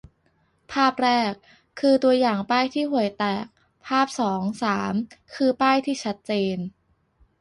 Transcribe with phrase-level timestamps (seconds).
[0.71, 1.33] ภาพแรก
[1.79, 3.45] คือตัวอย่างป้ายที่ห่วยแตก
[3.85, 4.93] ภาพสอง-สาม
[5.35, 6.57] คือป้ายที่ชัดเจน